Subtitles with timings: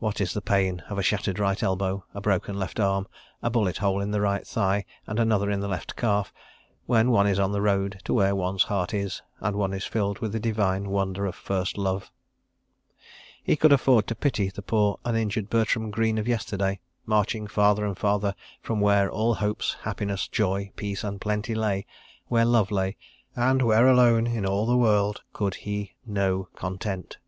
[0.00, 3.06] What is the pain of a shattered right elbow, a broken left arm,
[3.44, 6.32] a bullet hole in the right thigh and another in the left calf,
[6.86, 10.18] when one is on the road to where one's heart is, and one is filled
[10.18, 12.10] with the divine wonder of first love?
[13.44, 17.96] He could afford to pity the poor uninjured Bertram Greene of yesterday, marching farther and
[17.96, 21.86] farther from where all hope, happiness, joy, peace and plenty lay,
[22.26, 22.96] where love lay,
[23.36, 27.18] and where alone in all the world could he know content.